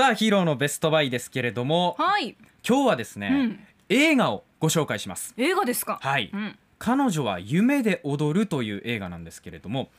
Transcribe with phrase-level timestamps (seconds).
[0.00, 2.34] さあヒーローのベストバイですけれどもはい、
[2.66, 3.60] 今日はですね、うん、
[3.90, 5.34] 映画をご紹介します。
[5.36, 5.98] 映画ですか？
[6.00, 9.90] はい、うん、彼女は夢で踊るという映画なんですけれども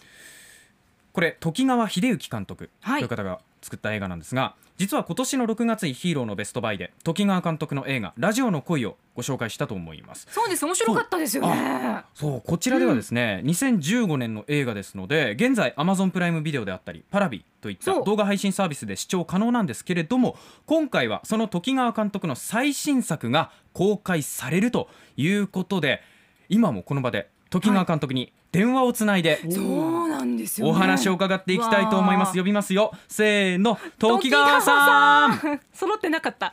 [1.13, 3.03] これ時川秀幸監督とはい。
[3.03, 10.27] いう方が作った映画なんですが、実は今年の6月にヒーローのベストバイで時川監督の映画ラジオの恋をご紹介したと思います。
[10.31, 10.65] そうです。
[10.65, 12.03] 面白かったですよね。
[12.15, 12.41] そう。
[12.41, 20.35] こちらではですね、2015年の映画ですので現在 Amazon プライムビデオであったりパラビといった動画配信サービスで視聴可能なんですけれども
[20.65, 26.01] 今回はその時川監督の最新作が公開されるということで
[26.49, 32.29] 今もこの場で時川監督に電話をつないでそうなんですよ、ね、お話を伺っていきたいと思います。
[32.29, 32.93] わ呼びますよ。
[33.09, 33.77] せーの。
[33.99, 35.31] 時川さん。
[35.33, 35.59] 時川さん。
[35.73, 36.49] 揃ってなかった。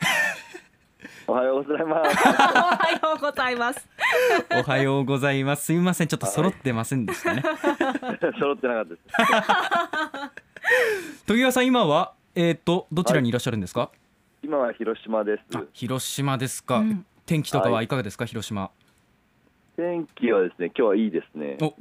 [1.25, 2.17] おはようございます。
[2.17, 3.87] おはようございます。
[4.51, 5.65] おはようございます。
[5.67, 6.07] すみません。
[6.09, 7.43] ちょっと揃ってませんでしたね。
[8.37, 9.01] 揃ってなかったです。
[11.27, 13.89] 時川さん今はえっ、とどちらにいらっしゃるんですか、
[14.43, 15.57] 今は広島です。
[15.57, 17.05] あ広島ですか、うん。
[17.25, 18.71] 天気とかはいかがですか、広島
[19.79, 21.55] 天気はですね、今日はいいですね。
[21.57, 21.73] そう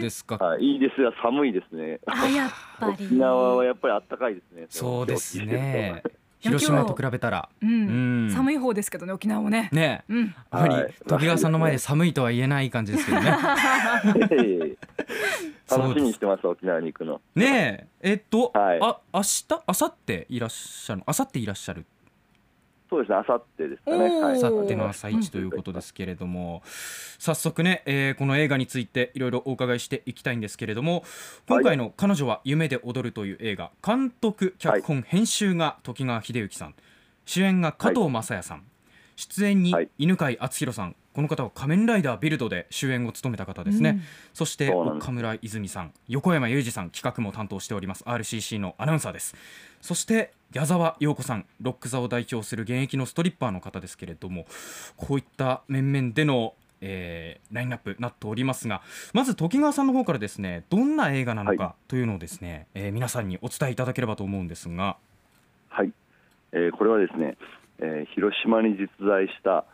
[0.00, 1.98] ですか、はい、いいですが寒いですね。
[2.06, 3.04] あやっぱり。
[3.04, 4.66] 沖縄はやっぱり暖かいですね。
[4.70, 6.04] そうですね。
[6.38, 7.48] 広島と比べたら。
[7.60, 9.70] 寒い方ですけどね沖縄もね。
[9.72, 10.04] ね。
[10.08, 10.26] えうん。
[10.52, 10.94] やはりはい。
[11.08, 13.30] 時川さんの前で寒いとは言えない感じですけどね。
[15.68, 17.20] 楽しみにしてます沖縄に行くの。
[17.34, 18.10] ねえ。
[18.12, 18.78] えっと、はい。
[18.80, 19.46] あ明日？
[19.50, 21.86] 明後日いらっしゃる明後日いらっしゃる
[22.88, 23.96] そうですね、明後日ですかね。
[23.96, 24.20] おー。
[24.22, 24.42] はい。
[24.42, 26.62] 明後日の朝一ということですけれども、
[27.18, 31.04] 早速ね、えーこの映画についていろいろお伺いしていきたいんですけれども。
[31.48, 36.74] 今回の「彼女は夢で踊る」という映画監督脚本編集が時川秀幸さん。
[37.24, 38.62] 主演が加藤雅也さん、
[39.16, 39.88] 出演にはい。
[39.98, 44.00] 犬飼敦弘さんこの方は「仮面ライダービルド」で主演を務めた方ですね、うん。
[44.34, 49.34] そして岡村泉さん横山裕二さん企画も担当しております RCC のアナウンサーです。
[49.80, 54.44] そして矢沢陽子さんロック座を代表する現役のストリッパーの方ですけれども
[54.98, 58.82] こういった面々での、えーラインナップなっておりますが
[59.14, 64.98] まず時川さんの方からですねどんな映画なのはかというのをですね、えー皆さんにお伝えいただければと思うんですが。
[65.70, 65.92] はい。
[66.52, 67.38] えーこれはですね、
[67.78, 69.64] えー広島に実在した、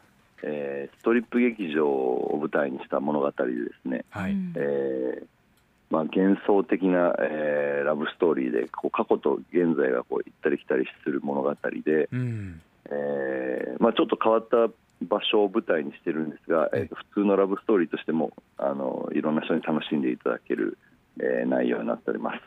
[0.42, 4.04] えーストリップ劇場を舞台にした物語でですね。
[4.10, 4.52] はい、うん。
[4.56, 5.26] えー
[5.90, 11.54] まあ、幻想的な、えーラブストーリーでこう過去と現在がこう行ったり来たりする物語
[11.84, 12.60] で、うん。
[12.86, 14.56] えーまあ、ちょっと変わった
[15.02, 20.78] 場所を舞台にしてるんですが、えーと普通のラブストーリーとしてもあのいろんな人に楽しんでいただける、
[21.20, 22.40] えー内容になっております。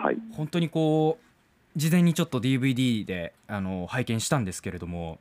[0.00, 5.18] はい、本当にこう事前にちょっと DVD であの拝見したんですけれども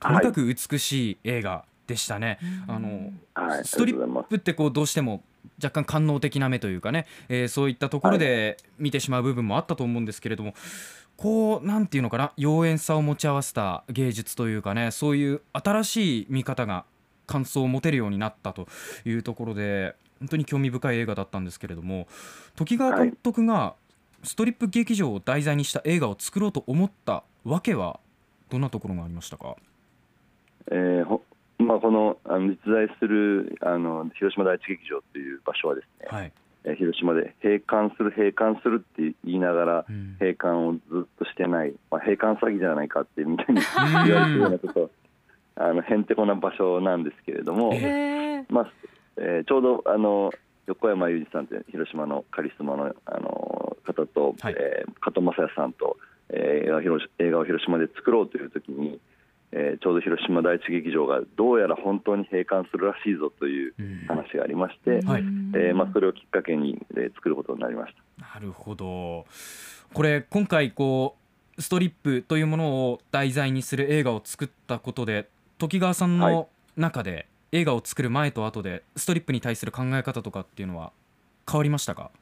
[0.00, 2.38] とにかく美しい映画でしたね。
[2.66, 5.22] あのはい、ストリップってこうどうしても
[5.62, 10.54] 若干官能的な目というかね、えーそういったところで見てしまう部分もあったと思うんですけれども、
[11.16, 16.84] こうなんていうのかな妖艶さを持ち合わせた芸術というかねそういう新しい見方が
[17.26, 18.68] 感想を持てるようになったと
[19.04, 22.08] いうところで本当に興味深い映画だったんですけれども
[22.56, 23.74] 時川監督が
[24.22, 28.00] ストリップ劇場を題材にした映画を作ろうと思ったわけは
[28.48, 29.56] どんなところがありましたか、
[30.70, 31.22] えーほ
[31.58, 36.32] まあ、このあの実在するあの広島第一劇場という場所はですね、はい。
[36.64, 40.16] えー広島で閉館する閉館するって言いながらうん。
[40.20, 43.60] 閉館をずっとしてない、まあ、閉館詐欺じゃないかってみたいに
[44.06, 44.90] 言われてるようなこと
[45.56, 47.70] あのへんてこな場所なんですけれども、
[48.48, 48.72] まあ
[49.16, 50.32] えーちょうどあの
[50.66, 54.54] 横山裕二さんという広島のカリスマのあの方と、はい。
[54.56, 55.96] えー加藤雅也さんと、
[56.30, 59.00] えー映画を広映画を広島で作ろうという時に、
[59.52, 64.06] えーちょうど広島第一劇場がどうやら本当に閉館するらしいぞといううん。
[64.06, 65.22] 話がありまして、はい。
[65.22, 68.34] えーまあ、それをきっかけに、えー作ることになりました。
[68.34, 69.26] なるほど。
[69.92, 71.16] これ今回こ
[71.58, 75.28] うストリップというものを題材にする映画を作ったことで
[75.58, 76.34] 時川さんはい。
[76.34, 80.92] の中で映画を作る前と後でストリップに対する考え方とかっていうのは
[81.50, 82.12] 変わりましたか？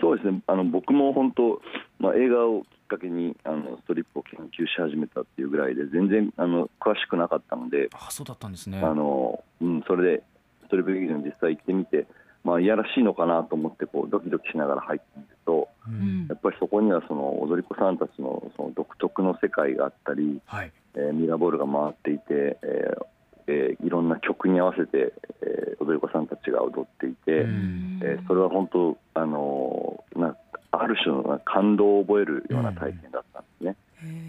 [0.00, 0.40] そうですね。
[0.46, 1.60] あの僕も本当、
[1.98, 8.80] まあ、映画をかけにあのストリップを研究し始めたっていうぐらいで全然あの詳しくなかったので、あそうだったんですね。
[8.80, 10.22] あのうん、それで
[10.64, 12.06] ストリップ劇場に実際行ってみて、
[12.44, 16.26] まあ、いやらしいのかなと思ってこうドキドキしながら入ってみるとうん。
[16.28, 20.72] やっぱりそこにはその踊り子さんたちのその独特の世界があったり、はい。
[20.94, 23.06] えーミラーボールが回っていて、えー
[23.48, 25.12] えーいろんな曲に合わせて、
[25.42, 28.00] えー踊り子さんたちが踊っていて、うん。
[28.02, 30.36] えーそれは本当、あのーな
[30.82, 33.76] ある種の感動を覚えるような体験だったんですね。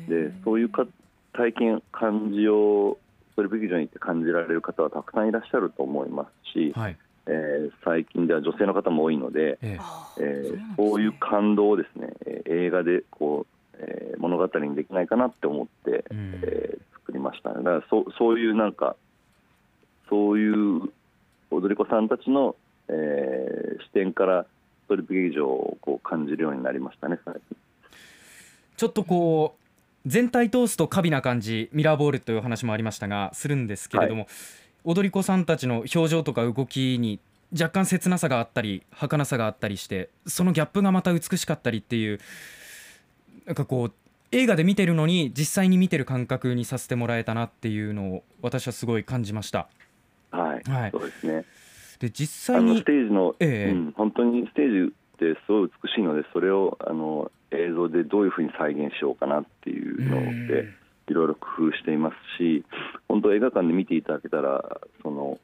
[0.07, 0.85] でそういうか
[1.33, 2.97] 体験、感じを
[3.33, 6.97] ストリップ劇場に行って感じられる方はたくさんいらっしゃると思いますし、はい。
[7.27, 9.77] えー最近では女性の方も多いので、ええ。
[9.77, 9.83] ー
[10.17, 10.73] そうなんですね。
[10.77, 16.31] そういう感動をですね、えー映画でこう、えー物物語にできないかなって思って、うん。
[16.41, 17.57] えー作りましたね。
[17.57, 18.95] だからそそういうなんか
[20.09, 20.89] そういう
[21.51, 22.55] 踊り子さんたちの、
[22.89, 24.45] えー視点から
[24.87, 27.19] ストリップ劇場をこう感じるようになりましたね
[28.77, 34.27] ちょっとこう全体通すと過敏な感じミラーボールという話もありましたがするんですけれども、
[34.85, 37.19] 踊り子さんたちの表情とか動きに
[37.51, 42.19] 若干切なさがあったり儚さがあったりしてそのギャップがまた美しかったりっていう
[43.45, 43.93] なんかこう
[44.31, 49.67] 映画で見てるのに実際に見てる感覚にさせてもらえたなっていうのを私はすごい感じました。
[50.31, 50.91] はい、はい。
[50.91, 51.45] そうですね
[51.99, 53.71] で実際にあのステージの、ええ。
[53.71, 60.69] うん、本当にステージってすごい美しいのでそれをあの映像でどういうふうに再現しようかなっていうので
[61.07, 62.63] いろいろ工夫していますし
[63.07, 65.39] 本当映画館で見ていただけたらその、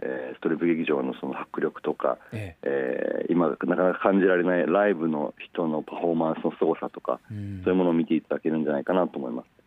[0.00, 3.26] えーストリップ劇場のその迫力とか、ええ。
[3.28, 9.61] ー今なかなか感じられないライブの人のパフォーマンスの凄さとかそういうものを見ていただけるんじゃないかなと思います。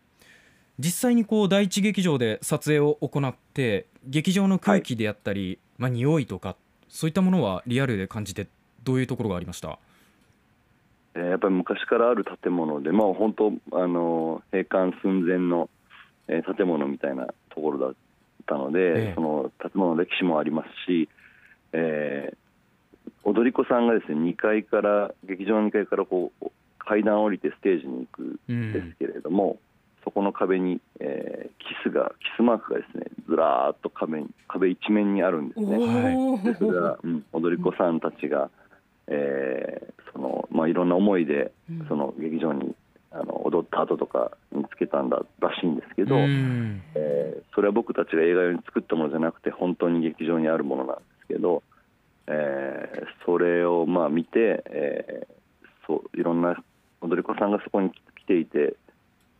[0.78, 6.56] 実際にこう第一劇場で撮影を行って劇場の空気であったり、まあ匂いとか
[6.90, 8.48] そういったものはリアルで感じて
[8.84, 9.80] どういうところがありました？
[11.16, 15.70] えーやっぱり昔からある建物で、まあ、本当あの閉館寸前の、
[16.28, 17.96] えー建物みたいなところだっ
[18.46, 18.82] たので、え
[19.12, 19.14] え。
[19.16, 21.08] その建物の歴史もありますし、
[21.72, 22.38] えー
[23.24, 26.48] 踊り子さんがですね2階から劇場の2階からこう
[26.78, 29.58] 階段を降りてステージに行くんですけれども、
[30.06, 36.16] そこの壁に、えーキスがキスマークがですねずらーっと壁に壁一面にあるんですね。
[36.16, 36.84] おでそれお。
[36.84, 38.50] は、うん、踊り子さんたちが、
[39.08, 42.76] えーそのまあ、いろんな思いでうんその劇場に
[43.12, 51.64] あの踊った後とかにつけたんだらしいんですけど、うんえーそれは僕たちが映画用に作ったものじゃなくて本当に劇場にあるものなんですけど、
[52.28, 55.36] えーそれをまあ見て、えー
[55.88, 56.56] そういろんな
[57.02, 58.76] 踊り子さんがそこに来ていて、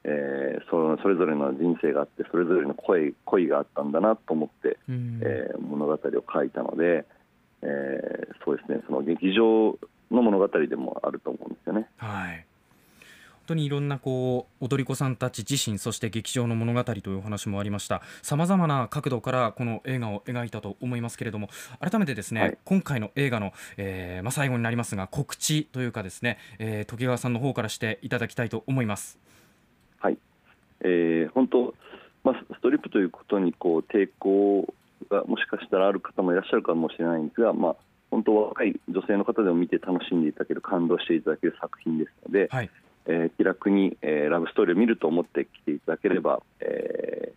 [0.08, 6.00] えーそのそれぞれの人生があってそれぞれの声恋があったんだなと思って、うんえー物語を
[6.34, 7.06] 書いたので、
[7.62, 9.78] えーそうですねその劇場
[10.12, 11.90] の物語でもあると思うんですよね。
[11.98, 12.46] はい
[13.48, 21.50] 本当にいろんなこう踊り子さんたち自身そして劇場の物語というお話もありましたさまざまな角度からこの映画を描いたと思いますけれども
[21.80, 29.20] 改めてですね、はい今回の映画の、えーまあ、最後になりますが告知というかですね、えー、時川さんの方からしていただきたいと思います。
[30.86, 31.74] はいえー本当、
[32.24, 34.74] まあ、ストリップということにこう抵抗
[35.10, 37.76] がもしかしたらある方もいらっしゃるかもしれないんですが、まあ、
[38.12, 42.70] 本当若い女性の方でも見て楽しんでいただける感動していただける作品ですので、はい。
[43.08, 47.36] えー気楽に、えーラブストーリーを見ると思って来ていただければ、えー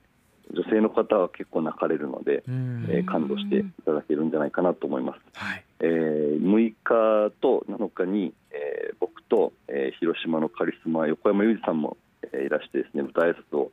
[0.55, 2.87] 女性の方は結構泣かれるので、うん。
[2.89, 5.21] えー感動していただけるんじゃないかなと思います。
[5.35, 5.65] はい。
[5.81, 11.97] えー6日と7日に、えー僕と、えー広島のカリスマ横山裕二さんも、
[12.33, 13.73] えーいらしてですね舞台挨拶を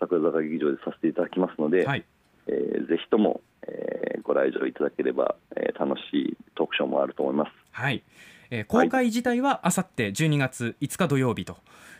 [0.00, 2.04] 桜坂劇場でさせていただきますので、はい
[2.46, 7.50] えーぜひとも、えーご来場いただければ、えー楽しいトークショーもあると思います。
[7.72, 8.02] はい、
[8.50, 11.58] えー公開自体はあさって12月5日土曜日と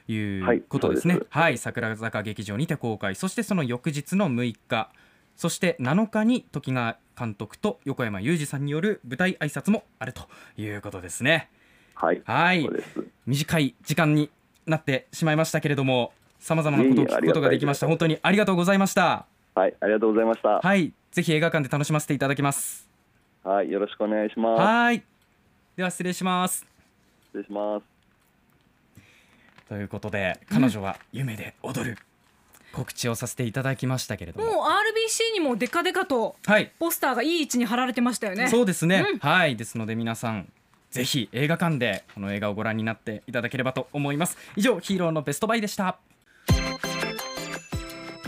[0.09, 1.15] いはいうことですね。
[1.15, 4.91] そうですはい、桜坂劇場にて公開、そしてその翌日の6日、
[5.37, 10.23] そして7日に時川監督と横山裕二さんによる舞台挨拶もあると
[10.57, 11.51] いうことですね。
[11.95, 12.69] はい、はい。
[13.27, 14.31] 短い時間に
[14.67, 17.87] なってしまいましたけれども、さまざまなことを聞くことができました。
[17.87, 19.27] 本当にありがとうございました。
[19.55, 20.61] はい、ありがとうございました。
[20.61, 22.89] はい、ぜひ映画館で楽しませていただきます。
[23.43, 24.61] はい、よろしくお願いします。
[24.61, 25.03] はい、
[25.77, 26.67] では失礼します。
[27.29, 27.97] 失礼します。
[29.69, 31.99] ということで彼女は夢で踊る、
[32.73, 38.49] 告知をさせていただきましたけれどももう RBC にもデカデカとはいポスターがいい位置に貼られてましたよね。
[38.49, 40.53] そうですね、うんはいですので皆さん
[40.97, 44.39] ぜひ映画館でこの映画をご覧になっていただければと思います。
[44.57, 45.99] 以上ヒーローのベストバイでした。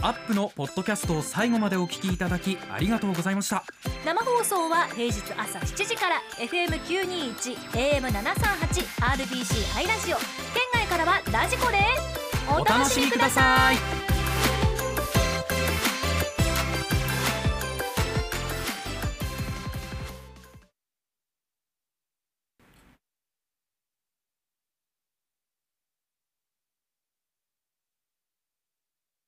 [0.00, 3.64] アップのポッドキャストを最後までお聞きいただきありがとうございました。
[4.04, 10.16] 生放送は平日朝7時から FM921 AM738 RBC ハイラジオ。
[10.16, 10.26] 県
[10.74, 14.17] 外からはラジコですお楽しみください